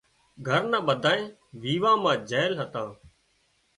[0.47, 1.21] گھرنان ٻڌانئين
[1.61, 2.89] ويوان مان جھل هتان